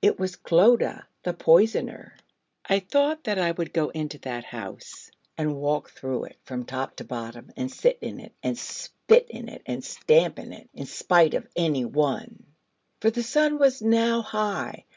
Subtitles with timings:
[0.00, 2.16] It was Clodagh, the poisoner.
[2.64, 6.94] I thought that I would go into that house, and walk through it from top
[6.98, 10.86] to bottom, and sit in it, and spit in it, and stamp in it, in
[10.86, 12.44] spite of any one:
[13.00, 14.84] for the sun was now high.